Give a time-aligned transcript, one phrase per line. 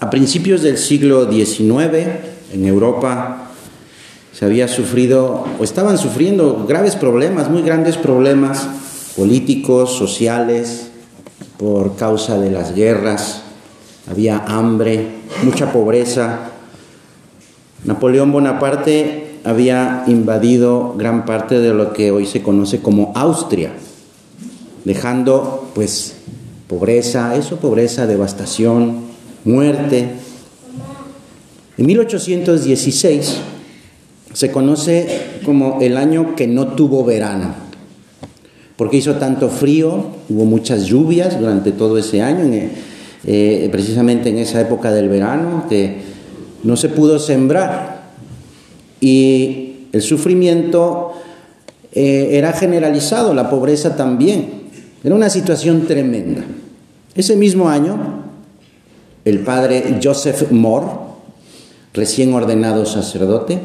[0.00, 1.60] a principios del siglo XIX,
[2.52, 3.48] en Europa,
[4.32, 8.68] se había sufrido o estaban sufriendo graves problemas, muy grandes problemas
[9.16, 10.90] políticos, sociales,
[11.56, 13.42] por causa de las guerras.
[14.08, 15.08] Había hambre,
[15.42, 16.50] mucha pobreza.
[17.84, 23.72] Napoleón Bonaparte había invadido gran parte de lo que hoy se conoce como Austria,
[24.84, 26.14] dejando pues
[26.68, 29.07] pobreza, eso pobreza, devastación,
[29.48, 30.08] muerte.
[31.76, 33.36] En 1816
[34.32, 35.08] se conoce
[35.44, 37.54] como el año que no tuvo verano,
[38.76, 42.44] porque hizo tanto frío, hubo muchas lluvias durante todo ese año,
[43.24, 45.96] eh, precisamente en esa época del verano, que
[46.62, 48.12] no se pudo sembrar
[49.00, 51.12] y el sufrimiento
[51.92, 54.58] eh, era generalizado, la pobreza también.
[55.02, 56.44] Era una situación tremenda.
[57.14, 58.17] Ese mismo año,
[59.24, 60.86] el padre Joseph Moore,
[61.92, 63.58] recién ordenado sacerdote,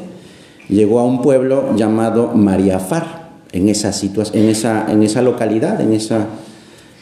[0.69, 3.91] llegó a un pueblo llamado Mariafar, en esa,
[4.33, 6.25] en esa, en esa localidad, en esa,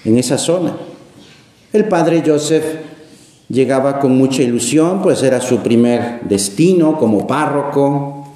[0.03, 0.75] en esa zona.
[1.71, 2.65] El padre Joseph
[3.47, 8.27] llegaba con mucha ilusión, pues era su primer destino como párroco,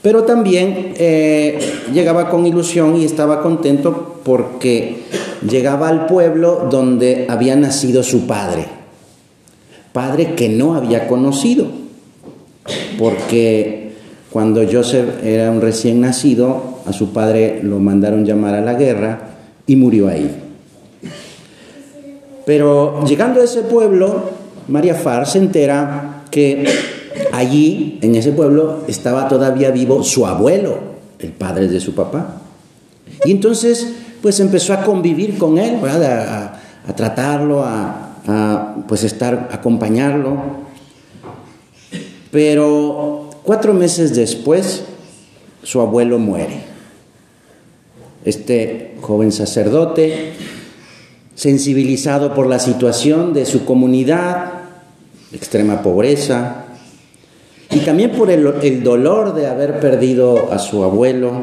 [0.00, 1.58] pero también eh,
[1.92, 5.02] llegaba con ilusión y estaba contento porque
[5.48, 8.66] llegaba al pueblo donde había nacido su padre,
[9.92, 11.66] padre que no había conocido,
[12.98, 13.92] porque
[14.30, 19.20] cuando Joseph era un recién nacido, a su padre lo mandaron llamar a la guerra
[19.66, 20.30] y murió ahí.
[22.44, 24.30] Pero llegando a ese pueblo,
[24.68, 26.64] María Far se entera que
[27.32, 30.78] allí, en ese pueblo, estaba todavía vivo su abuelo,
[31.18, 32.40] el padre de su papá.
[33.24, 36.58] Y entonces, pues empezó a convivir con él, a,
[36.96, 40.36] tratarlo, a, a, pues estar, acompañarlo.
[42.30, 44.84] Pero cuatro meses después,
[45.62, 46.60] su abuelo muere.
[48.24, 50.32] Este joven sacerdote,
[51.34, 54.52] sensibilizado por la situación de su comunidad,
[55.32, 56.66] extrema pobreza,
[57.70, 61.42] y también por el, el, dolor de haber perdido a su abuelo,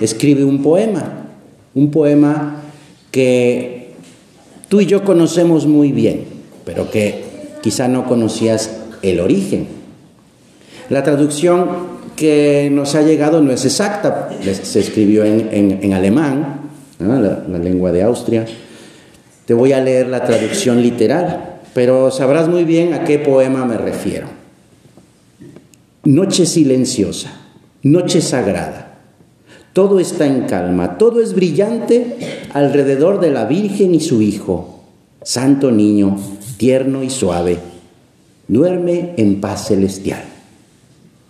[0.00, 1.28] escribe un poema,
[1.74, 2.62] un poema
[3.12, 3.79] que
[4.70, 6.24] tú y yo conocemos muy bien,
[6.64, 7.24] pero que
[7.60, 8.70] quizá no conocías
[9.02, 9.66] el origen.
[10.88, 11.68] La traducción
[12.14, 16.70] que nos ha llegado no es exacta, se escribió en, en, alemán,
[17.00, 18.46] la, la lengua de Austria.
[19.44, 23.76] Te voy a leer la traducción literal, pero sabrás muy bien a qué poema me
[23.76, 24.28] refiero.
[26.04, 27.32] Noche silenciosa,
[27.82, 28.98] noche sagrada.
[29.72, 34.80] Todo está en calma, todo es brillante alrededor de la Virgen y su Hijo,
[35.22, 36.18] santo niño,
[36.56, 37.58] tierno y suave.
[38.48, 40.24] Duerme en paz celestial.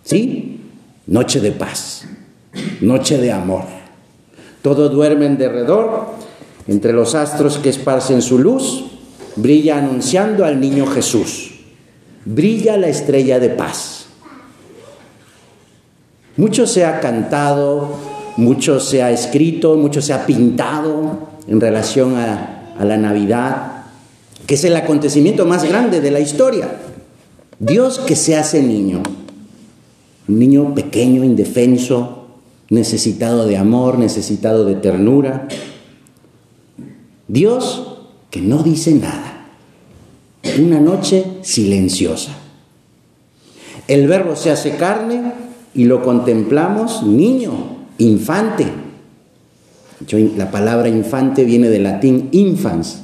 [0.03, 0.59] ¿Sí?
[1.07, 2.05] Noche de paz,
[2.81, 3.63] noche de amor.
[4.61, 6.07] Todo duerme en derredor,
[6.67, 8.85] entre los astros que esparcen su luz,
[9.35, 11.51] brilla anunciando al niño Jesús.
[12.25, 14.01] Brilla la estrella de paz
[16.37, 17.97] mucho se ha cantado,
[18.37, 23.83] mucho se ha escrito, mucho se ha pintado en relación a, la Navidad,
[24.47, 26.79] que es el acontecimiento más grande de la historia.
[27.59, 29.03] Dios que se hace niño,
[30.27, 32.25] un niño pequeño, indefenso,
[32.69, 35.47] necesitado de amor, necesitado de ternura.
[37.27, 37.99] Dios
[38.31, 39.45] que no dice nada.
[40.59, 42.31] Una noche silenciosa.
[43.87, 45.33] El verbo se hace carne
[45.73, 48.65] y lo contemplamos niño, infante.
[50.35, 53.03] La palabra infante viene del latín infans.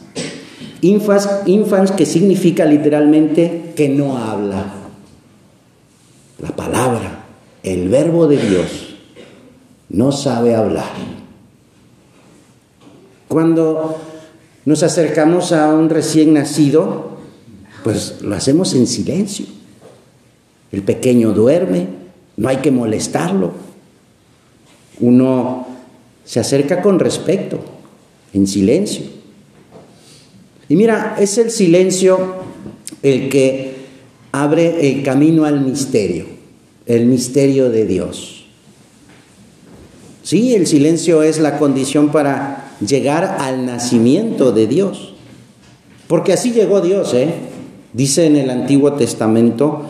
[0.81, 4.73] Infans, infans que significa literalmente que no habla.
[6.39, 7.25] La palabra,
[7.63, 8.95] el verbo de Dios,
[9.89, 10.91] no sabe hablar.
[13.27, 13.97] Cuando
[14.65, 17.17] nos acercamos a un recién nacido,
[17.83, 19.45] pues lo hacemos en silencio.
[20.71, 21.87] El pequeño duerme,
[22.35, 23.66] no hay que molestarlo.
[24.99, 25.67] Uno
[26.25, 27.59] se acerca con respeto,
[28.33, 29.05] en silencio.
[30.69, 32.35] Y mira, es el silencio
[33.01, 33.75] el que
[34.31, 36.25] abre el camino al misterio,
[36.85, 38.45] el misterio de Dios.
[40.23, 45.13] Sí, el silencio es la condición para llegar al nacimiento de Dios.
[46.07, 47.33] Porque así llegó Dios, ¿eh?
[47.93, 49.85] Dice en el Antiguo Testamento,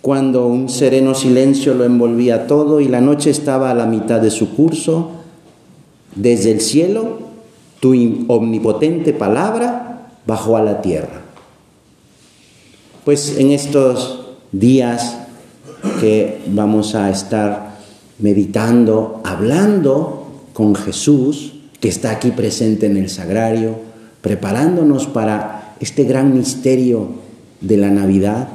[0.00, 4.30] cuando un sereno silencio lo envolvía todo y la noche estaba a la mitad de
[4.30, 5.10] su curso,
[6.14, 7.18] desde el cielo
[7.80, 7.92] tu
[8.28, 11.22] omnipotente palabra bajó a la tierra.
[13.04, 14.20] pues en estos
[14.52, 15.16] días
[16.00, 17.78] que vamos a estar
[18.18, 23.76] meditando, hablando con Jesús, que está aquí presente en el sagrario,
[24.20, 27.08] preparándonos para este gran misterio
[27.62, 28.48] de la Navidad,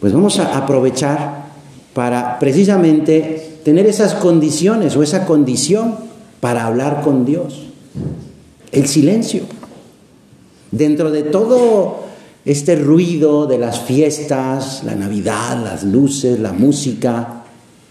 [0.00, 1.46] pues vamos a aprovechar
[1.94, 5.96] para precisamente tener esas condiciones o esa condición
[6.40, 7.62] para hablar con Dios.
[8.70, 9.42] El silencio.
[10.70, 12.04] Dentro de todo
[12.44, 17.42] este ruido de las fiestas, la Navidad, las luces, la música,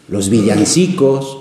[0.07, 1.40] los villancicos,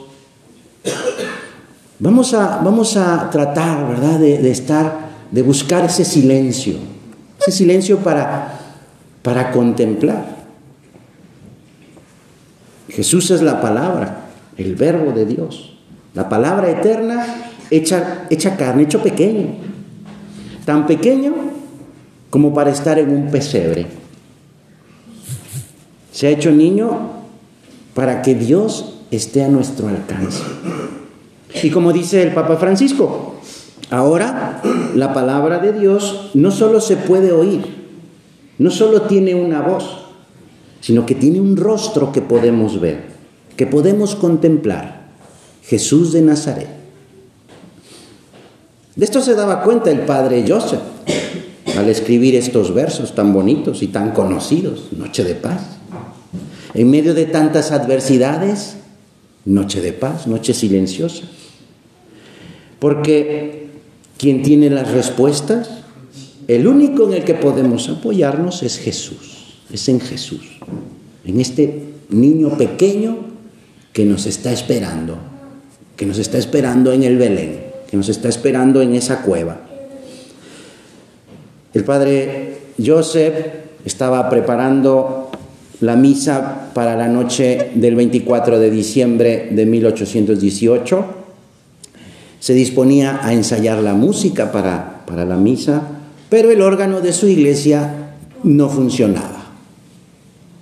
[1.99, 6.75] vamos a, vamos a tratar, ¿verdad?, de, estar, de buscar ese silencio,
[7.41, 8.59] ese silencio para,
[9.23, 10.44] para contemplar.
[12.95, 14.27] Jesús es la palabra,
[14.57, 15.77] el verbo de Dios,
[16.15, 19.57] la palabra eterna hecha, carne, hecho pequeño,
[20.65, 21.35] tan pequeño
[22.31, 23.87] como para estar en un pesebre.
[26.13, 27.11] Se ha hecho niño
[27.95, 30.43] para que Dios esté a nuestro alcance.
[31.63, 33.37] Y como dice el Papa Francisco,
[33.91, 34.61] ahora
[34.95, 37.63] la palabra de Dios no solo se puede oír,
[38.59, 40.04] no solo tiene una voz,
[40.85, 43.05] sino que tiene un rostro que podemos ver,
[43.57, 45.07] que podemos contemplar,
[45.63, 46.69] Jesús de Nazaret.
[48.95, 50.83] De esto se daba cuenta el padre Joseph
[51.79, 55.63] al escribir estos versos tan bonitos y tan conocidos, Noche de paz.
[56.75, 58.75] En medio de tantas adversidades,
[59.47, 61.25] noche de paz, noche silenciosa.
[62.79, 63.69] Porque
[64.19, 65.71] quien tiene las respuestas,
[66.47, 69.44] el único en el que podemos apoyarnos es Jesús,
[69.75, 70.43] es en Jesús,
[71.25, 73.17] en este niño pequeño
[73.93, 75.17] que nos está esperando,
[75.97, 77.61] que nos está esperando en el Belén,
[77.91, 79.61] que nos está esperando en esa cueva.
[81.73, 83.35] El padre Joseph
[83.85, 85.31] estaba preparando
[85.81, 91.05] la misa para la noche del 24 de diciembre de 1818.
[92.39, 95.83] Se disponía a ensayar la música para, para la misa,
[96.29, 99.34] pero el órgano de su iglesia no funcionaba.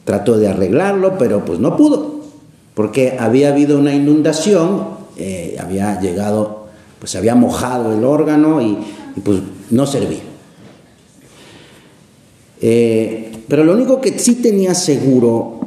[0.04, 2.20] Trató de arreglarlo, pero pues no pudo,
[2.74, 4.84] porque había habido una inundación,
[5.16, 6.66] eh, había llegado,
[6.98, 8.78] pues había mojado el órgano y,
[9.22, 9.40] pues
[9.70, 10.22] no servía.
[12.60, 15.60] Eh, pero lo único que sí tenía seguro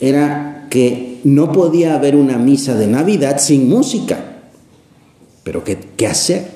[0.00, 4.18] era que no podía haber una misa de Navidad sin música.
[5.42, 6.48] Pero ¿qué, qué hacer?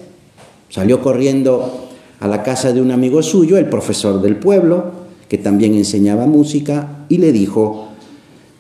[0.69, 1.89] Salió corriendo
[2.21, 5.04] a la casa de un amigo suyo, el profesor del pueblo,
[5.35, 7.89] que también enseñaba música, y le dijo,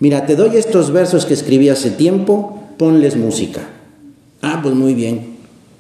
[0.01, 3.61] mira, te doy estos versos que escribí hace tiempo, ponles música.
[4.43, 5.37] Ah, pues muy bien,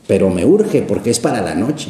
[0.06, 1.88] pero me urge porque es para la noche.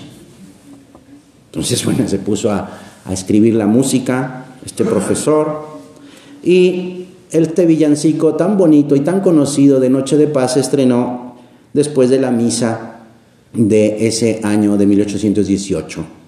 [1.49, 5.67] Entonces, bueno, se puso a, a escribir la música, este profesor,
[6.43, 11.37] y este villancico tan bonito y tan conocido de Noche de Paz se estrenó
[11.75, 13.01] después de la misa
[13.53, 16.24] de ese año de 1818.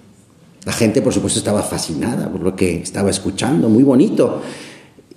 [0.67, 4.41] La gente, por supuesto, estaba fascinada por lo que estaba escuchando, muy bonito.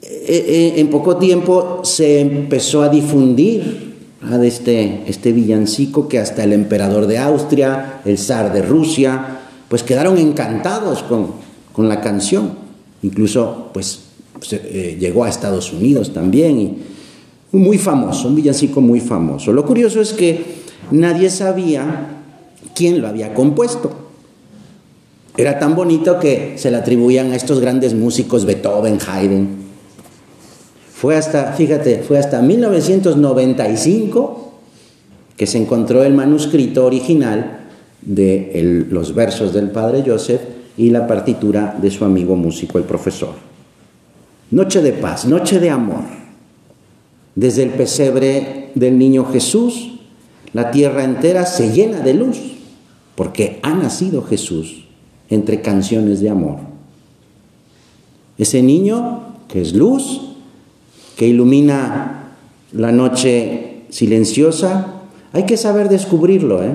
[0.00, 3.96] E, e, en poco tiempo se empezó a difundir
[4.44, 10.18] este, este villancico que hasta el emperador de Austria, el zar de Rusia, pues quedaron
[10.18, 12.52] encantados con, la canción.
[13.02, 14.02] Incluso, pues,
[14.52, 16.78] eh, llegó a Estados Unidos también y
[17.56, 19.52] muy famoso, un villancico muy famoso.
[19.52, 20.44] Lo curioso es que
[20.92, 22.22] nadie sabía
[22.72, 24.09] quién lo había compuesto.
[25.40, 29.48] Era tan bonito que se le atribuían a estos grandes músicos Beethoven, Haydn.
[30.92, 34.52] Fue hasta, fíjate, fue hasta 1995
[35.38, 37.68] que se encontró el manuscrito original
[38.02, 40.42] de los versos del padre Joseph
[40.76, 43.32] y la partitura de su amigo músico, el profesor.
[44.50, 46.04] Noche de paz, noche de amor.
[47.34, 50.00] Desde el pesebre del niño Jesús,
[50.52, 52.36] la tierra entera se llena de luz,
[53.14, 54.89] porque ha nacido Jesús
[55.30, 56.58] entre canciones de amor.
[58.36, 60.20] Ese niño que es luz,
[61.16, 62.34] que ilumina
[62.72, 66.74] la noche silenciosa, hay que saber descubrirlo, ¿eh?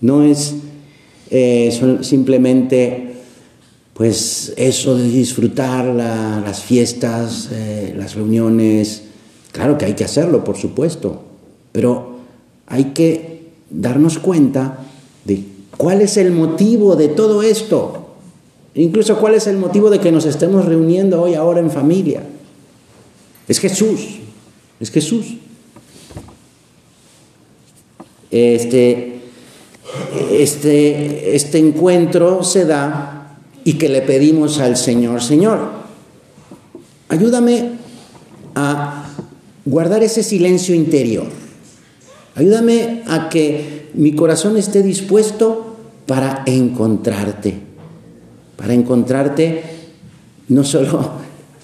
[0.00, 0.56] No es
[1.30, 3.12] eh, simplemente
[3.94, 9.02] pues eso de disfrutar las fiestas, eh, las reuniones,
[9.52, 11.22] claro que hay que hacerlo, por supuesto,
[11.72, 12.16] pero
[12.66, 14.78] hay que darnos cuenta
[15.24, 15.44] de
[15.82, 18.14] cuál es el motivo de todo esto,
[18.76, 22.22] incluso cuál es el motivo de que nos estemos reuniendo hoy ahora en familia.
[23.48, 24.20] Es Jesús,
[24.78, 25.38] es Jesús.
[28.30, 29.22] Este,
[30.30, 35.68] este, este encuentro se da y que le pedimos al Señor, Señor,
[37.08, 37.72] ayúdame
[38.54, 39.10] a
[39.64, 41.26] guardar ese silencio interior.
[42.36, 45.71] Ayúdame a que mi corazón esté dispuesto
[46.06, 47.54] para encontrarte,
[48.56, 49.62] para encontrarte
[50.48, 51.12] no solo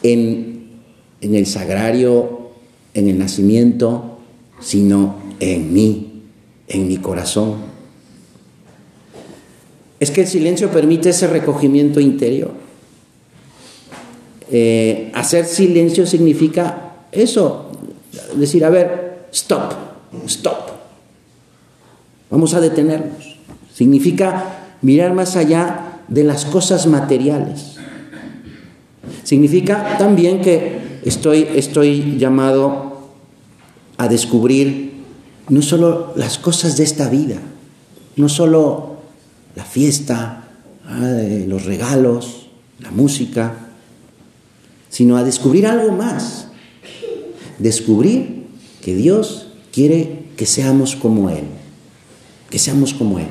[0.02, 0.70] en,
[1.20, 2.50] en el sagrario,
[2.94, 4.18] en el nacimiento,
[4.60, 6.22] sino en mí,
[6.68, 7.56] en mi corazón.
[10.00, 12.52] Es que el silencio permite ese recogimiento interior.
[14.50, 17.70] Eh, hacer silencio significa eso,
[18.36, 19.72] decir, a ver, stop,
[20.26, 20.70] stop.
[22.30, 23.37] Vamos a detenernos.
[23.78, 27.76] Significa mirar más allá de las cosas materiales.
[29.22, 33.12] Significa también que estoy, estoy llamado
[33.96, 34.94] a descubrir
[35.48, 37.36] no solo las cosas de esta vida,
[38.16, 38.96] no solo
[39.54, 40.48] la fiesta,
[40.84, 42.48] ah, los regalos,
[42.80, 43.54] la música,
[44.88, 46.48] sino a descubrir algo más.
[47.60, 48.48] Descubrir
[48.82, 51.44] que Dios quiere que seamos como Él,
[52.50, 53.28] que seamos como Él.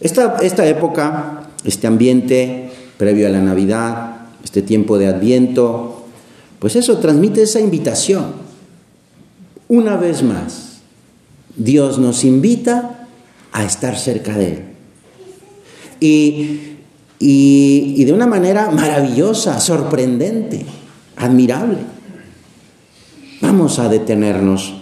[0.00, 6.06] Esta, esta época, este ambiente previo a la Navidad, este tiempo de Adviento,
[6.58, 8.26] pues eso transmite esa invitación.
[9.68, 10.78] Una vez más,
[11.56, 13.06] Dios nos invita
[13.52, 14.62] a estar cerca de Él.
[16.00, 16.60] Y,
[17.18, 20.64] y, de una manera maravillosa, sorprendente,
[21.16, 21.78] admirable.
[23.40, 24.74] Vamos a detenernos,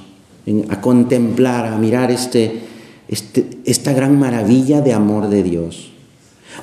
[0.68, 2.60] a contemplar, a mirar este,
[3.08, 5.88] este, esta gran maravilla de amor de Dios,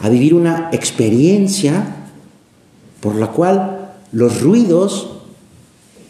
[0.02, 1.98] a vivir una experiencia
[3.02, 5.10] por la cual los ruidos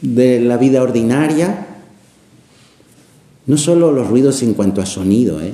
[0.02, 1.68] de la vida ordinaria,
[3.48, 5.52] no solo los ruidos en cuanto a sonido, ¿eh?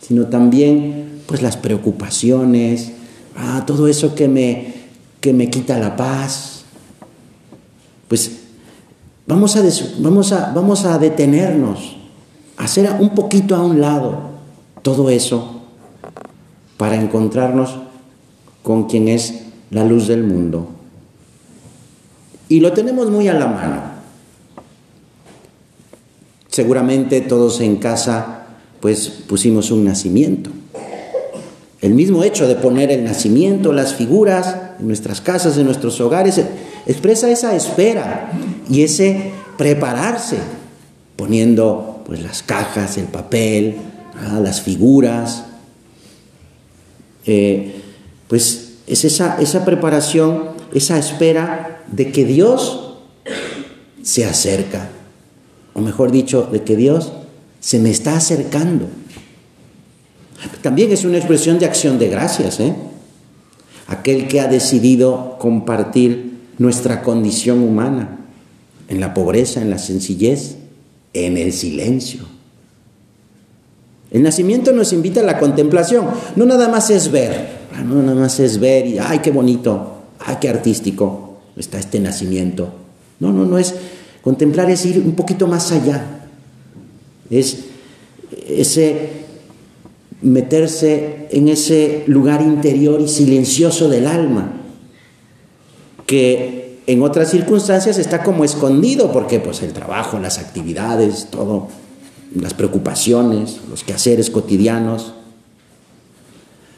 [0.00, 2.92] sino también pues las preocupaciones,
[3.36, 4.74] ah, todo eso que me,
[5.20, 6.64] que me quita la paz.
[8.08, 8.32] Pues
[9.26, 9.62] vamos a,
[10.00, 11.96] vamos, a, vamos a detenernos,
[12.56, 14.31] a hacer un poquito a un lado
[14.82, 15.62] todo eso
[16.76, 17.76] para encontrarnos
[18.62, 20.68] con quien es la luz del mundo.
[22.48, 23.82] Y lo tenemos muy a la mano.
[26.48, 28.46] Seguramente todos en casa
[28.80, 30.50] pues pusimos un nacimiento.
[31.80, 36.40] El mismo hecho de poner el nacimiento, las figuras en nuestras casas, en nuestros hogares,
[36.86, 38.32] expresa esa espera
[38.68, 40.38] y ese prepararse,
[41.16, 43.76] poniendo pues las cajas, el papel,
[44.14, 45.44] ah, las figuras.
[47.26, 47.80] Eh,
[48.28, 52.94] pues es esa, esa preparación, esa espera de que Dios
[54.02, 54.90] se acerca,
[55.74, 57.12] o mejor dicho, de que Dios
[57.60, 58.88] se me está acercando.
[60.60, 62.74] También es una expresión de acción de gracias, ¿eh?
[63.86, 68.18] Aquel que ha decidido compartir nuestra condición humana
[68.88, 70.56] en la pobreza, en la sencillez,
[71.12, 72.20] en el silencio.
[74.12, 78.14] El nacimiento nos invita a la contemplación, no nada más es ver, ah, no nada
[78.14, 81.38] más es ver y, ay, qué bonito, ay, qué artístico.
[81.56, 82.72] Está este nacimiento.
[83.20, 83.74] No, no, no es,
[84.22, 86.28] contemplar es ir un poquito más allá,
[87.30, 87.64] es
[88.48, 89.22] ese
[90.20, 94.52] meterse en ese lugar interior y silencioso del alma,
[96.06, 101.68] que en otras circunstancias está como escondido, porque pues el trabajo, las actividades, todo,
[102.34, 105.12] las preocupaciones, los quehaceres cotidianos.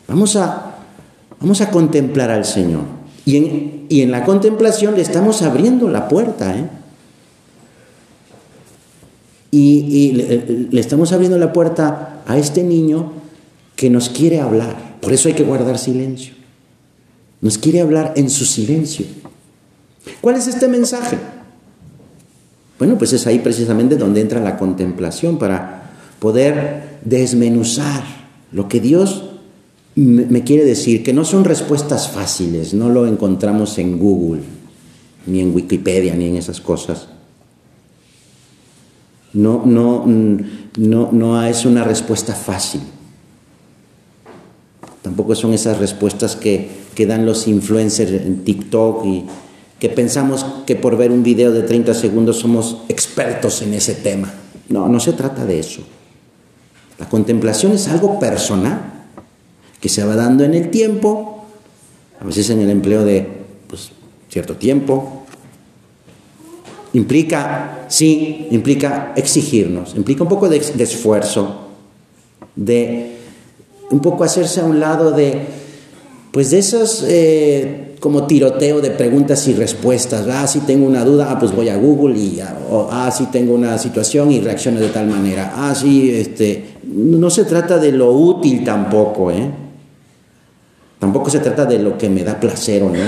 [0.09, 0.77] Vamos a,
[1.41, 2.83] vamos a contemplar al Señor.
[3.27, 6.69] Y en, y en la contemplación le estamos abriendo la puerta, ¿eh?
[9.57, 13.13] Y, le, estamos abriendo la puerta a este niño
[13.77, 14.99] que nos quiere hablar.
[15.01, 16.35] Por eso hay que guardar silencio.
[17.41, 19.07] Nos quiere hablar en su silencio.
[20.21, 21.19] ¿Cuál es este mensaje?
[22.79, 28.03] Bueno, pues es ahí precisamente donde entra la contemplación para poder desmenuzar
[28.53, 29.25] lo que Dios
[29.97, 34.43] me quiere decir, que no son respuestas fáciles, no lo encontramos en Google,
[35.27, 37.07] ni en Wikipedia, ni en esas cosas.
[39.33, 42.81] No, no, no, no es una respuesta fácil.
[45.03, 49.25] Tampoco son esas respuestas que, que dan los influencers en TikTok y
[49.85, 54.33] que pensamos que por ver un video de 30 segundos somos expertos en ese tema.
[54.71, 55.83] No, no se trata de eso.
[56.99, 58.81] La contemplación es algo personal
[59.83, 61.45] que se va dando en el tiempo,
[62.19, 63.29] a veces en el empleo de
[63.69, 63.91] pues,
[64.31, 65.27] cierto tiempo,
[66.95, 71.69] Implica, sí, implica exigirnos, implica un poco de, esfuerzo,
[72.57, 73.19] de
[73.91, 75.43] un poco hacerse a un lado de,
[76.31, 80.29] pues de esos eh, como tiroteo de preguntas y respuestas.
[80.29, 82.39] Ah, si tengo una duda, ah, pues voy a Google y,
[82.71, 85.55] o, ah, si tengo una situación y reacciono de tal manera.
[85.57, 89.51] Ah, sí, este, no se trata de lo útil tampoco, ¿eh?
[90.99, 92.99] Tampoco se trata de lo que me da placer o no.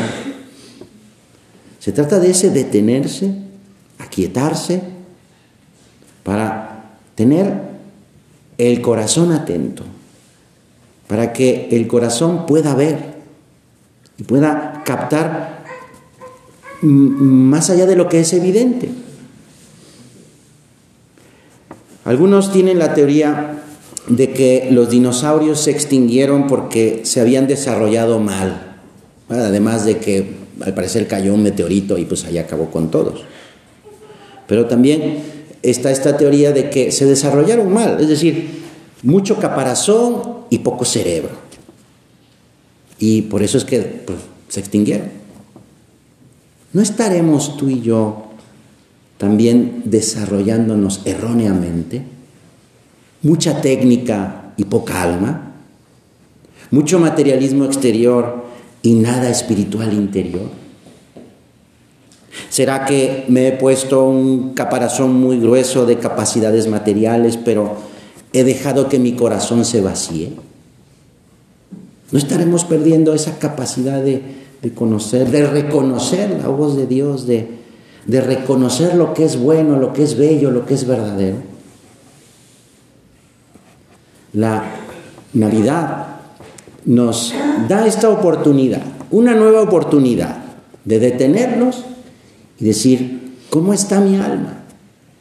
[1.79, 3.35] Se trata de ese detenerse,
[3.99, 4.81] aquietarse,
[6.23, 7.53] para tener
[8.57, 9.83] el corazón atento,
[11.07, 13.16] para que el corazón pueda ver
[14.19, 15.65] y pueda captar
[16.83, 18.91] más allá de lo que es evidente.
[22.05, 23.63] Algunos tienen la teoría
[24.07, 28.77] de que los dinosaurios se extinguieron porque se habían desarrollado mal,
[29.29, 33.25] además de que al parecer cayó un meteorito y pues ahí acabó con todos.
[34.47, 35.19] Pero también
[35.63, 38.63] está esta teoría de que se desarrollaron mal, es decir,
[39.03, 41.46] mucho caparazón y poco cerebro.
[42.99, 45.09] Y por eso es que pues, se extinguieron.
[46.73, 48.27] ¿No estaremos tú y yo
[49.19, 52.03] también desarrollándonos erróneamente?
[53.23, 55.53] Mucha técnica y poca alma,
[56.71, 58.45] mucho materialismo exterior
[58.83, 60.49] y nada espiritual interior.
[62.51, 67.77] ¿Será que me he puesto un caparazón muy grueso de capacidades materiales, pero
[68.33, 70.33] he dejado que mi corazón se vacíe?
[72.13, 74.23] ¿No estaremos perdiendo esa capacidad de,
[74.75, 77.49] conocer, de reconocer la voz de Dios, de,
[78.07, 81.37] de reconocer lo que es bueno, lo que es bello, lo que es verdadero?
[84.33, 84.65] La
[85.33, 86.07] Navidad
[86.85, 87.35] nos
[87.69, 90.37] da esta oportunidad, una nueva oportunidad
[90.85, 91.85] de detenernos
[92.61, 94.63] y decir, ¿cómo está mi alma?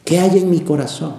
[0.04, 1.14] ¿Qué hay en mi corazón?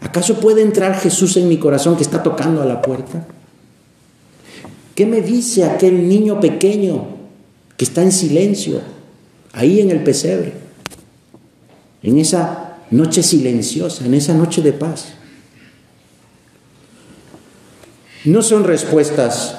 [0.00, 3.24] ¿Acaso puede entrar Jesús en mi corazón que está tocando a la puerta?
[5.02, 7.04] ¿Qué me dice aquel niño pequeño
[7.76, 8.80] que está en silencio,
[9.52, 10.52] ahí en el pesebre,
[12.04, 15.14] en esa noche silenciosa, en esa noche de paz?
[18.24, 19.56] No son respuestas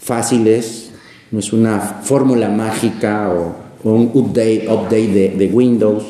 [0.00, 0.90] fáciles,
[1.32, 6.04] no es una fórmula mágica o, un update, update de, de Windows.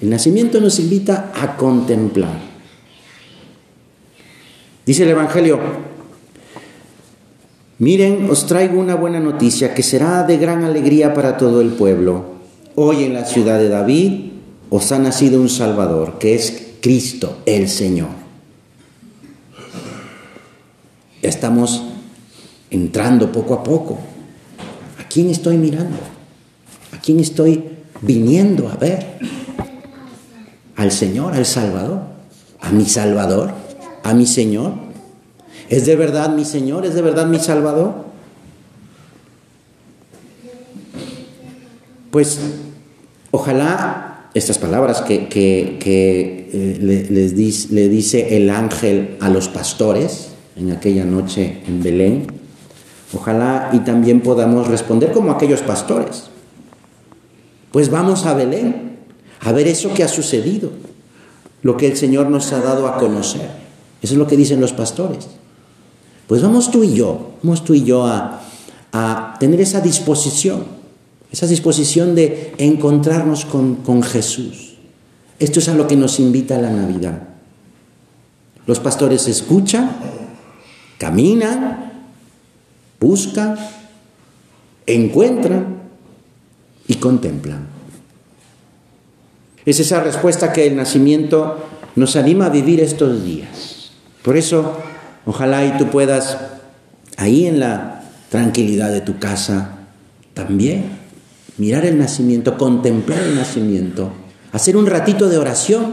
[0.00, 2.38] El nacimiento nos invita a contemplar.
[4.86, 5.89] Dice el Evangelio,
[7.80, 12.36] Miren, os traigo una buena noticia que será de gran alegría para todo el pueblo.
[12.74, 14.32] Hoy en la ciudad de David
[14.68, 18.10] os ha nacido un Salvador, que es Cristo el Señor.
[21.22, 21.82] Ya estamos
[22.68, 23.98] entrando poco a poco.
[24.98, 25.96] ¿A quién estoy mirando?
[26.92, 27.64] ¿A quién estoy
[28.02, 29.18] viniendo a ver?
[30.76, 32.02] Al Señor, al Salvador.
[32.60, 33.54] A mi Salvador,
[34.02, 34.89] a mi Señor.
[35.70, 36.84] ¿Es de verdad mi Señor?
[36.84, 37.94] ¿Es de verdad mi Salvador?
[42.10, 42.40] Pues
[43.30, 51.04] ojalá estas palabras que, eh, le, le dice el ángel a los pastores en aquella
[51.04, 52.26] noche en Belén,
[53.14, 56.30] ojalá y también podamos responder como aquellos pastores.
[57.70, 58.98] Pues vamos a Belén
[59.38, 60.70] a ver eso que ha sucedido,
[61.62, 63.48] lo que el Señor nos ha dado a conocer.
[64.02, 65.28] Eso es lo que dicen los pastores.
[66.30, 68.40] Pues vamos tú y yo, vamos tú y yo a,
[69.40, 70.64] tener esa disposición,
[71.32, 74.76] esa disposición de encontrarnos con, con Jesús.
[75.40, 77.20] Esto es a lo que nos invita la Navidad.
[78.64, 79.90] Los pastores escuchan,
[80.98, 81.94] caminan,
[83.00, 83.56] buscan,
[84.86, 85.80] encuentran
[86.86, 87.66] y contemplan.
[89.66, 91.56] Es esa respuesta que el nacimiento
[91.96, 93.90] nos anima a vivir estos días.
[94.22, 94.89] Por eso
[95.26, 96.38] Ojalá y tú puedas,
[97.16, 99.78] ahí en la tranquilidad de tu casa,
[100.34, 100.84] también
[101.58, 104.10] mirar el nacimiento, contemplar el nacimiento,
[104.52, 105.92] hacer un ratito de oración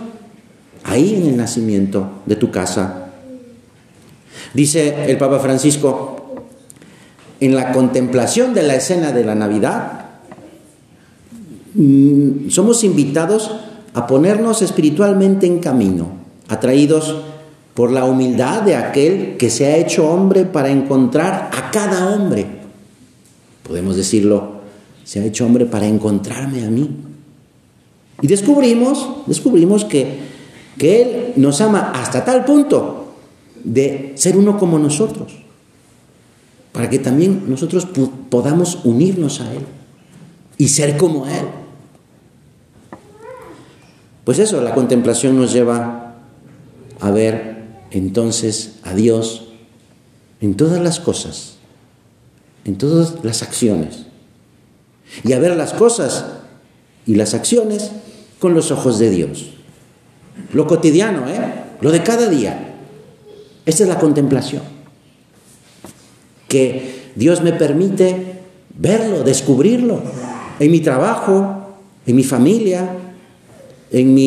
[0.84, 3.10] ahí en el nacimiento de tu casa.
[4.54, 6.46] Dice el Papa Francisco,
[7.40, 10.06] en la contemplación de la escena de la Navidad,
[11.74, 13.52] mm, somos invitados
[13.94, 16.12] a ponernos espiritualmente en camino,
[16.48, 17.24] atraídos
[17.78, 22.48] por la humildad de aquel que se ha hecho hombre para encontrar a cada hombre.
[23.62, 24.62] Podemos decirlo,
[25.04, 26.90] se ha hecho hombre para encontrarme a mí.
[28.20, 30.22] Y descubrimos, descubrimos que,
[30.80, 33.14] que Él nos ama hasta tal punto
[33.64, 35.34] de ser uno como nosotros,
[36.72, 37.88] para que también nosotros
[38.32, 39.62] podamos unirnos a Él
[40.58, 41.46] y ser como Él.
[44.24, 46.16] Pues eso, la contemplación nos lleva
[47.00, 47.57] a ver
[47.92, 49.48] entonces a Dios
[50.42, 51.56] en todas las cosas,
[52.66, 54.06] en todas las acciones,
[55.24, 56.26] y a ver las cosas
[57.06, 57.92] y las acciones
[58.40, 59.48] con los ojos de Dios.
[60.54, 61.40] Lo cotidiano, ¿eh?
[61.82, 62.76] Lo de cada día.
[63.66, 64.64] Esta es la contemplación.
[66.48, 68.42] Que Dios me permite
[68.78, 70.02] verlo, descubrirlo,
[70.60, 72.90] en mi trabajo, en mi familia,
[73.92, 74.18] en,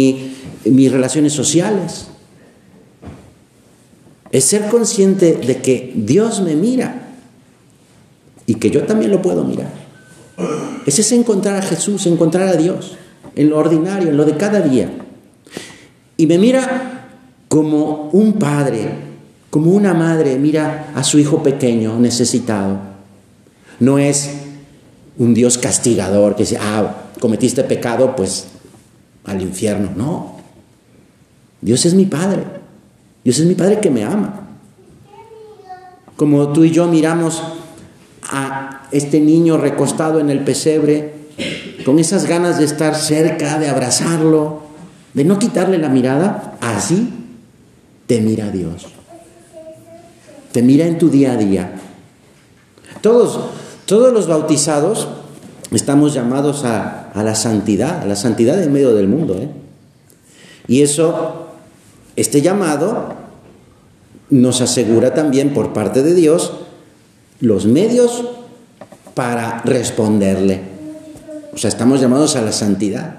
[0.65, 2.10] en mis relaciones sociales.
[4.33, 7.09] Es ser consciente de que Dios me mira
[8.47, 9.71] y que yo también lo puedo mirar.
[10.87, 12.97] Ese es encontrar a Jesús, encontrar a Dios
[13.35, 14.91] en lo ordinario, en lo de cada día.
[16.17, 17.09] Y me mira
[17.49, 18.91] como un padre,
[19.51, 22.79] como una madre mira a su hijo pequeño necesitado.
[23.81, 24.31] No es
[25.19, 28.47] un Dios castigador que dice, ah, cometiste pecado, pues
[29.25, 29.91] al infierno.
[29.97, 30.37] No.
[31.61, 32.60] Dios es mi padre.
[33.25, 34.49] Dios es mi padre que me ama.
[36.17, 37.43] Como tú y yo miramos
[38.31, 41.15] a este niño recostado en el pesebre,
[41.85, 44.61] con esas ganas de estar cerca, de abrazarlo,
[45.15, 47.09] de no quitarle la mirada, así
[48.07, 48.87] te mira Dios.
[50.53, 51.73] Te mira en tu día a día.
[53.01, 53.41] Todos,
[53.87, 55.09] todos los bautizados
[55.73, 59.37] estamos llamados a, la santidad, a la santidad en medio del mundo.
[59.41, 59.49] ¿eh?
[60.67, 61.50] Y eso,
[62.21, 63.15] este llamado
[64.29, 66.53] nos asegura también por parte de Dios
[67.41, 68.25] los medios
[69.15, 70.61] para responderle.
[71.53, 73.17] O sea, estamos llamados a la santidad.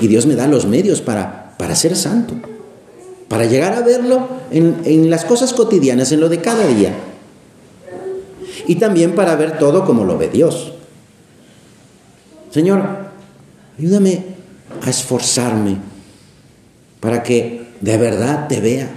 [0.00, 2.34] Y Dios me da los medios para, para ser santo.
[3.28, 6.94] Para llegar a verlo en, en las cosas cotidianas, en lo de cada día.
[8.66, 10.72] Y también para ver todo como lo ve Dios.
[12.50, 12.82] Señor,
[13.78, 14.24] ayúdame
[14.82, 15.76] a esforzarme
[17.00, 18.88] para que de verdad te vea.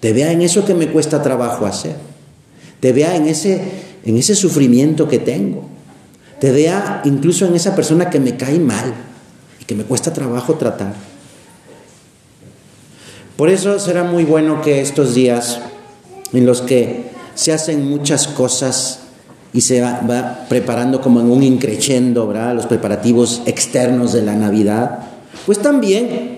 [0.00, 1.96] Te vea en eso que me cuesta trabajo hacer
[2.84, 3.62] te vea en ese,
[4.04, 5.64] en ese sufrimiento que tengo,
[6.38, 8.92] te vea incluso en esa persona que me cae mal
[9.58, 10.92] y que me cuesta trabajo tratar.
[13.36, 15.60] Por eso será muy bueno que estos días
[16.34, 18.98] en los que se hacen muchas cosas
[19.54, 22.54] y se va, preparando como en un increchendo, ¿verdad?
[22.54, 25.06] Los preparativos externos de la Navidad,
[25.46, 26.33] pues también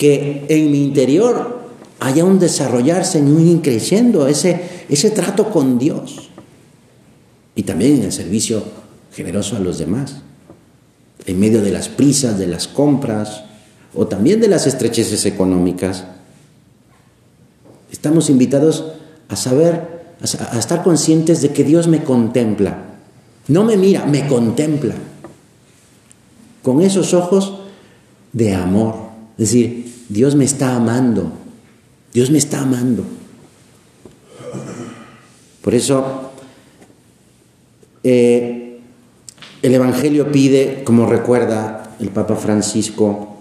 [0.00, 1.60] que en mi interior
[2.00, 4.58] haya un desarrollarse en un increciendo, ese,
[4.88, 6.30] ese trato con Dios.
[7.54, 8.64] Y también en el servicio
[9.12, 10.22] generoso a los demás,
[11.26, 13.44] en medio de las prisas, de las compras
[13.94, 16.04] o también de las estrecheces económicas.
[17.92, 18.86] Estamos invitados
[19.28, 22.84] a saber, a, a estar conscientes de que Dios me contempla.
[23.48, 24.94] No me mira, me contempla.
[26.62, 27.58] Con esos ojos
[28.32, 29.09] de amor.
[29.40, 31.32] Es decir, Dios me está amando,
[32.12, 33.04] Dios me está amando.
[35.62, 36.30] Por eso
[38.04, 38.80] eh,
[39.62, 43.38] el Evangelio pide, como recuerda el Papa Francisco,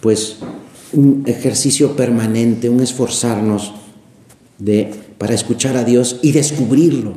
[0.00, 0.38] pues
[0.94, 3.74] un ejercicio permanente, un esforzarnos
[4.58, 7.14] de, para escuchar a Dios y descubrirlo.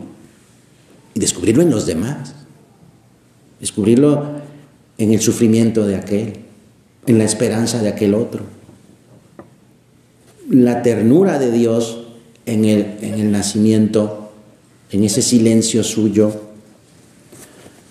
[1.15, 2.36] Y descubrirlo en los demás.
[3.60, 4.36] Descubrirlo
[4.99, 6.42] en el sufrimiento de aquel,
[7.07, 8.43] en la esperanza de aquel otro
[10.49, 11.99] la ternura de Dios
[12.45, 14.31] en el, en el nacimiento,
[14.91, 16.31] en ese silencio suyo,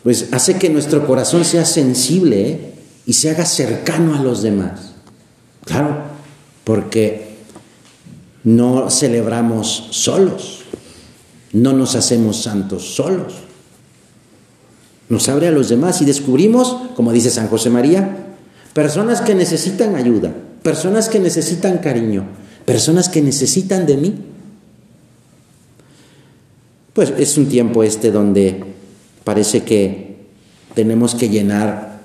[0.02, 2.74] pues hace que nuestro corazón sea sensible ¿eh?
[3.06, 4.92] y se haga cercano a los demás.
[5.64, 5.96] Claro,
[6.64, 7.36] porque
[8.44, 10.62] no celebramos solos,
[11.52, 13.34] no nos hacemos santos solos.
[15.08, 18.31] Nos abre a los demás y descubrimos, como dice San José María,
[18.74, 20.32] personas que necesitan ayuda,
[20.62, 22.24] personas que necesitan cariño,
[22.64, 24.14] personas que necesitan de mí.
[26.92, 28.64] Pues es un tiempo este donde
[29.24, 30.16] parece que
[30.74, 32.00] tenemos que llenar,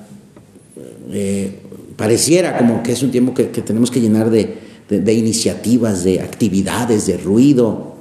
[1.11, 1.59] eh,
[1.95, 4.57] pareciera como que es un tiempo que, tenemos que llenar de,
[4.89, 7.95] iniciativas, de actividades, de ruido.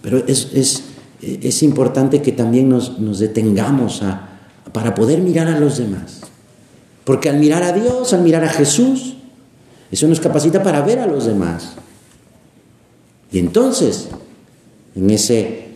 [0.00, 0.82] Pero es,
[1.20, 4.38] es, importante que también nos, nos detengamos a,
[4.72, 6.23] para poder mirar a los demás.
[7.04, 9.16] Porque al mirar a Dios, al mirar a Jesús,
[9.90, 11.74] eso nos capacita para ver a los demás.
[13.30, 14.08] Y entonces,
[14.94, 15.68] en ese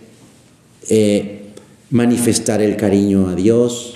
[0.89, 1.53] eh,
[1.91, 3.95] manifestar el cariño a Dios,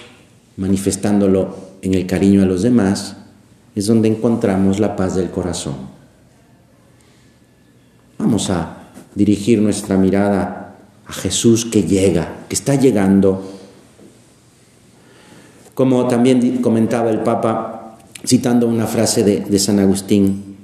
[0.56, 3.16] manifestándolo en el cariño a los demás,
[3.74, 5.74] es donde encontramos la paz del corazón.
[8.18, 13.51] Vamos a dirigir nuestra mirada a Jesús que llega, que está llegando.
[15.82, 20.54] Como también comentaba el Papa, citando una frase de, San Agustín,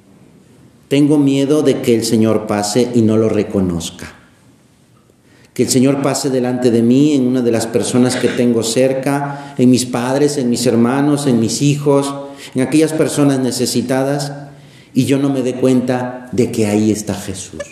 [0.87, 4.15] Tengo miedo de que el Señor pase y no lo reconozca.
[5.55, 9.57] Que el Señor pase delante de mí en una de las personas que tengo cerca,
[9.59, 12.15] en mis padres, en mis hermanos, en mis hijos,
[12.55, 14.33] en aquellas personas necesitadas,
[14.95, 17.65] y yo no me dé cuenta de que ahí está Jesús.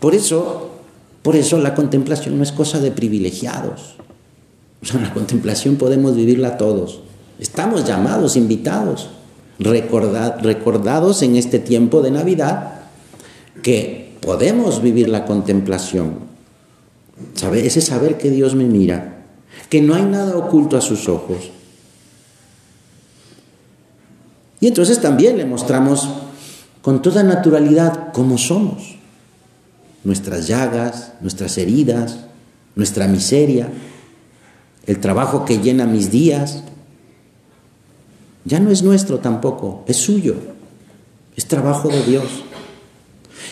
[0.00, 0.70] Por eso,
[1.20, 3.97] por eso la contemplación no es cosa de privilegiados.
[4.82, 7.00] O sea, la contemplación podemos vivirla todos.
[7.38, 9.10] Estamos llamados, invitados,
[9.58, 12.80] recordados en este tiempo de Navidad
[13.62, 16.18] que podemos vivir la contemplación.
[17.54, 19.24] ese saber que Dios me mira,
[19.68, 21.50] que no hay nada oculto a sus ojos.
[24.60, 26.08] Y entonces también le mostramos
[26.82, 28.96] con toda naturalidad cómo somos.
[30.04, 32.18] Nuestras llagas, nuestras heridas,
[32.74, 33.68] nuestra miseria,
[34.88, 36.62] el trabajo que llena mis días,
[38.46, 40.34] ya no es nuestro tampoco, es suyo,
[41.36, 42.24] es trabajo de Dios.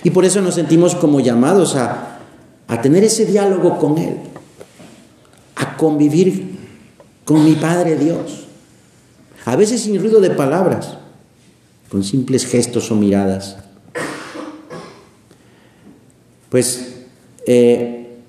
[0.03, 2.20] Y por eso nos sentimos como llamados a,
[2.66, 4.16] a tener ese diálogo con Él,
[5.57, 6.57] a convivir
[7.27, 8.46] con mi Padre Dios,
[9.44, 10.96] a veces sin ruido de palabras,
[11.90, 13.59] con simples gestos o miradas.
[16.49, 16.94] Pues,
[17.46, 18.20] eh,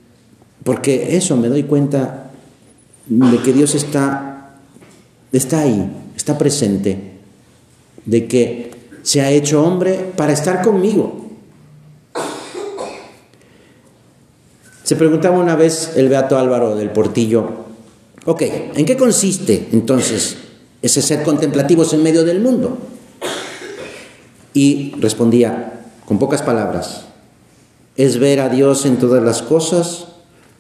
[0.65, 2.25] porque eso me doy cuenta
[3.09, 4.57] de que Dios está,
[5.31, 7.19] está ahí, está presente,
[8.05, 8.71] de que
[9.03, 11.25] se ha hecho hombre para estar conmigo.
[14.83, 17.49] Se preguntaba una vez el Beato Álvaro del Portillo,
[18.25, 18.41] ok,
[18.75, 20.37] ¿en qué consiste entonces
[20.81, 22.77] ese ser contemplativos en medio del mundo?
[24.53, 27.05] Y respondía con pocas palabras,
[27.97, 30.07] es ver a Dios en todas las cosas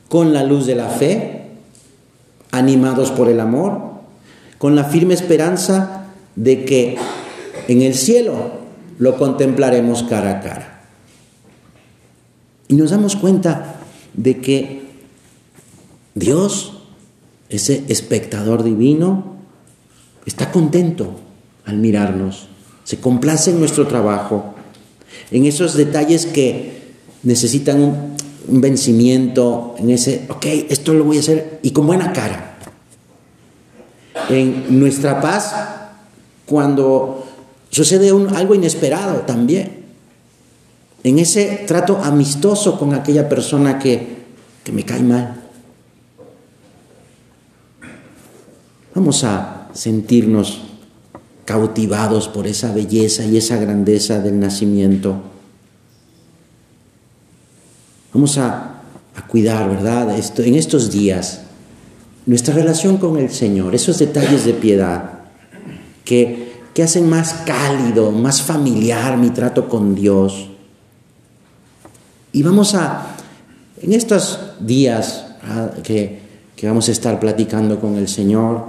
[0.09, 1.36] con la luz de la fe
[2.51, 3.81] animados por el amor,
[4.57, 6.05] con la firme esperanza
[6.35, 6.97] de que
[7.67, 8.51] en el cielo
[8.99, 10.81] lo contemplaremos cara a cara.
[12.67, 13.75] Y nos damos cuenta
[14.13, 14.87] de que
[16.15, 16.73] Dios,
[17.49, 19.37] ese espectador divino,
[20.25, 21.19] está contento
[21.65, 22.47] al mirarnos,
[22.83, 24.55] se complace en nuestro trabajo,
[25.31, 26.77] en esos detalles que
[27.23, 32.13] necesitan un, un vencimiento, en ese, ok, esto lo voy a hacer y con buena
[32.13, 32.57] cara.
[34.29, 35.53] En nuestra paz,
[36.45, 37.25] cuando
[37.69, 39.85] sucede algo inesperado también.
[41.03, 44.17] En ese trato amistoso con aquella persona que,
[44.63, 45.43] que me cae mal.
[48.95, 50.61] Vamos a sentirnos
[51.45, 55.21] cautivados por esa belleza y esa grandeza del nacimiento
[58.17, 58.81] Vamos a,
[59.27, 60.17] cuidar, ¿verdad?
[60.17, 61.41] Esto, en estos días,
[62.25, 65.19] nuestra relación con el Señor, esos detalles de piedad
[66.03, 70.49] que, que hacen más cálido, más familiar mi trato con Dios.
[72.31, 73.05] Y vamos a,
[73.83, 75.27] en estos días
[75.83, 76.19] que,
[76.55, 78.65] que, vamos a estar platicando con el Señor,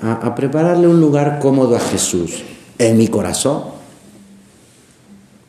[0.00, 2.44] a, a prepararle un lugar cómodo a Jesús
[2.78, 3.64] en mi corazón.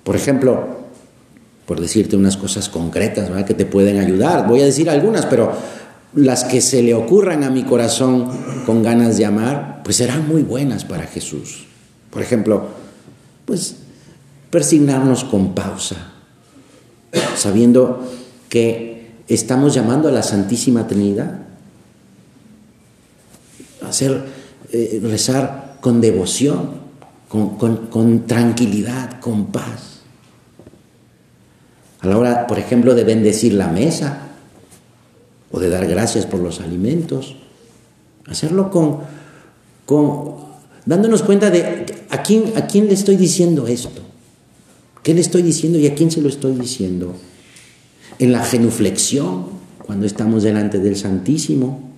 [0.04, 0.78] Por ejemplo,
[1.69, 4.47] por decirte unas cosas concretas que te pueden ayudar.
[4.47, 5.53] Voy a decir algunas, pero
[6.15, 8.27] las que se le ocurran a mi corazón
[8.65, 11.67] con ganas de amar, pues serán muy buenas para Jesús.
[12.10, 12.69] Por ejemplo,
[13.45, 13.75] pues
[14.49, 16.12] persignarnos con pausa,
[17.36, 18.03] sabiendo
[18.49, 21.41] que estamos llamando a la Santísima Trinidad,
[23.88, 24.23] hacer,
[24.71, 26.79] eh, rezar con devoción,
[27.27, 29.98] con tranquilidad, con paz
[32.01, 34.29] a la hora, por ejemplo, de bendecir la mesa
[35.51, 37.35] o de dar gracias por los alimentos.
[38.25, 38.99] Hacerlo con,
[39.85, 40.35] con
[40.85, 44.01] dándonos cuenta de a quién, a quién le estoy diciendo esto.
[45.03, 47.15] ¿Qué le estoy diciendo y a quién se lo estoy diciendo?
[48.17, 49.47] En la genuflexión,
[49.85, 51.89] cuando estamos delante del Santísimo,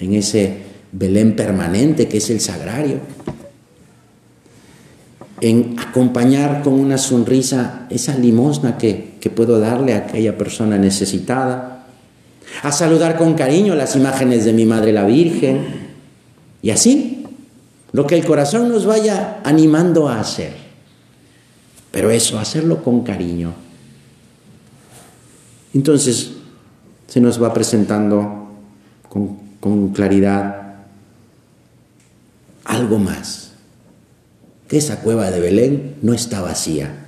[0.00, 3.00] en ese Belén permanente que es el sagrario
[5.40, 11.86] en acompañar con una sonrisa esa limosna que, que puedo darle a aquella persona necesitada,
[12.62, 15.84] a saludar con cariño las imágenes de mi Madre la Virgen,
[16.62, 17.26] y así,
[17.92, 20.54] lo que el corazón nos vaya animando a hacer.
[21.90, 23.52] Pero eso, hacerlo con cariño.
[25.74, 26.32] Entonces,
[27.06, 28.50] se nos va presentando
[29.08, 30.76] con, con claridad
[32.64, 33.53] algo más
[34.74, 37.06] que esa cueva de Belén no está vacía,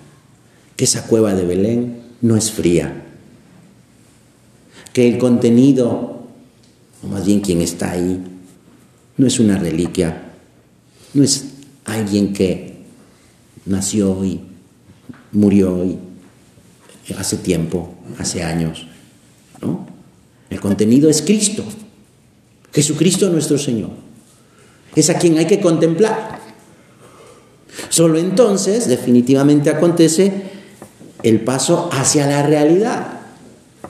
[0.77, 3.03] que esa cueva de Belén no es fría,
[4.93, 6.29] que el contenido,
[7.03, 8.23] o más bien quien está ahí,
[9.17, 10.31] no es una reliquia,
[11.13, 12.85] no es alguien que
[13.65, 14.43] nació y
[15.33, 15.99] murió y
[17.19, 18.87] hace tiempo, hace años.
[19.61, 19.89] ¿no?
[20.51, 21.65] El contenido es Cristo,
[22.73, 23.91] Jesucristo nuestro Señor.
[24.95, 26.36] Es a quien hay que contemplar.
[27.89, 30.33] Solo entonces definitivamente acontece
[31.23, 33.21] el paso hacia la realidad.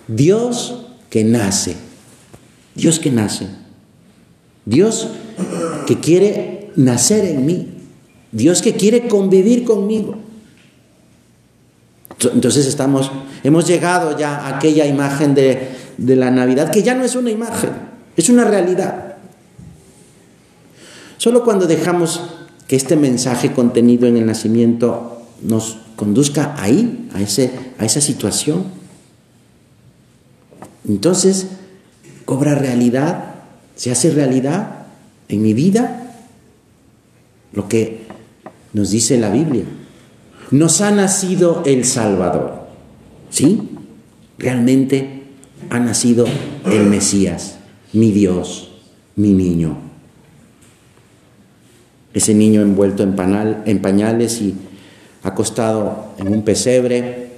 [0.09, 1.77] Dios que nace.
[2.75, 3.49] Dios que nace.
[4.65, 5.09] Dios
[5.87, 7.69] que quiere nacer en mí.
[8.33, 10.17] Dios que quiere convivir conmigo.
[12.33, 13.11] Entonces estamos,
[13.45, 15.69] hemos llegado ya a aquella imagen de,
[15.99, 17.71] de la Navidad que ya no es una imagen,
[18.17, 19.17] es una realidad.
[21.19, 22.23] Solo cuando dejamos
[22.69, 28.65] que este mensaje contenido en el nacimiento nos conduzca ahí, a, ese, a esa situación,
[30.89, 31.49] entonces
[32.25, 33.35] cobra realidad,
[33.75, 34.87] se hace realidad
[35.29, 36.15] en mi vida
[37.53, 38.07] lo que
[38.73, 39.65] nos dice la Biblia.
[40.51, 42.67] Nos ha nacido el Salvador.
[43.31, 43.71] ¿Sí?
[44.39, 45.25] Realmente
[45.71, 46.27] ha nacido
[46.71, 47.57] el Mesías,
[47.93, 48.71] mi Dios,
[49.17, 49.86] mi niño.
[52.17, 53.15] Ese niño envuelto en,
[53.67, 54.55] en pañales y
[55.23, 57.33] acostado en un pesebre,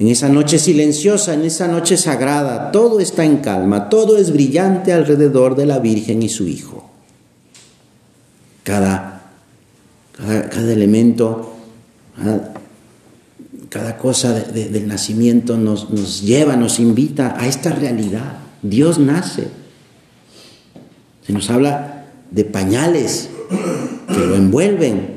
[0.00, 4.92] en esa noche silenciosa, en esa noche sagrada, todo está en calma, todo es brillante
[4.92, 6.90] alrededor de la Virgen y su Hijo.
[8.64, 9.30] Cada,
[10.16, 11.54] cada, elemento,
[13.68, 18.38] cada, cosa del nacimiento nos, nos lleva, nos invita a esta realidad.
[18.60, 19.46] Dios nace.
[21.24, 25.14] Se nos habla de pañales que lo envuelven.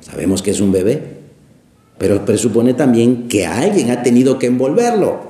[0.00, 1.18] Sabemos que es un bebé,
[1.98, 5.20] pero presupone también que alguien ha tenido que envolverlo,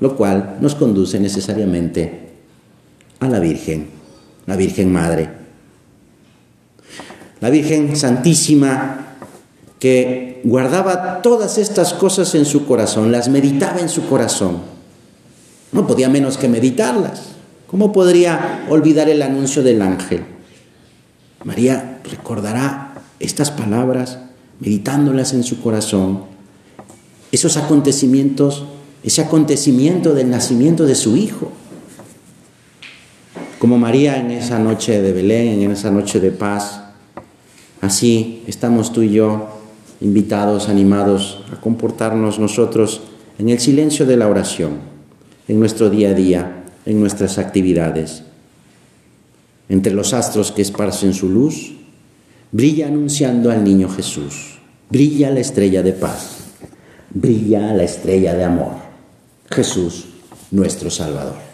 [0.00, 2.28] lo cual nos conduce necesariamente
[3.20, 3.88] a la Virgen,
[4.46, 5.28] la Virgen Madre.
[7.40, 9.08] La Virgen Santísima
[9.78, 14.58] que guardaba todas estas cosas en su corazón, las meditaba en su corazón.
[15.72, 17.22] No podía menos que meditarlas.
[17.66, 20.24] ¿Cómo podría olvidar el anuncio del ángel?
[21.44, 24.18] María recordará estas palabras
[24.60, 26.24] meditándolas en su corazón,
[27.30, 28.64] esos acontecimientos,
[29.04, 31.52] ese acontecimiento del nacimiento de su hijo.
[33.58, 36.82] Como María en esa noche de Belén, en esa noche de paz,
[37.80, 39.48] así estamos tú y yo
[40.00, 43.02] invitados, animados a comportarnos nosotros
[43.38, 44.78] en el silencio de la oración,
[45.46, 48.22] en nuestro día a día, en nuestras actividades.
[49.68, 51.74] Entre los astros que esparcen su luz,
[52.52, 54.58] brilla anunciando al niño Jesús,
[54.90, 56.38] brilla la estrella de paz,
[57.10, 58.72] brilla la estrella de amor,
[59.50, 60.06] Jesús
[60.50, 61.47] nuestro Salvador.